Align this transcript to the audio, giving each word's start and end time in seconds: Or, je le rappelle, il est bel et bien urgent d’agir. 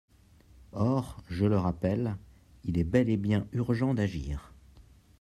Or, 0.73 1.21
je 1.29 1.45
le 1.45 1.57
rappelle, 1.59 2.17
il 2.63 2.79
est 2.79 2.83
bel 2.83 3.07
et 3.07 3.17
bien 3.17 3.45
urgent 3.51 3.93
d’agir. 3.93 4.51